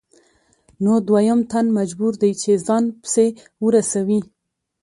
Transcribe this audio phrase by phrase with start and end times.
[0.83, 3.25] نو دویم تن مجبور دی چې ځان پسې
[3.65, 4.19] ورسوي